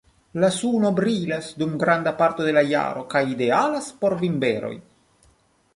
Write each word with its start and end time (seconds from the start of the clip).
La 0.43 0.47
suno 0.53 0.89
brilas 0.99 1.49
dum 1.63 1.75
granda 1.83 2.15
parto 2.23 2.49
de 2.49 2.55
la 2.59 2.65
jaro 2.73 3.05
kaj 3.13 3.23
idealas 3.35 3.93
por 4.03 4.19
vinberoj. 4.25 4.75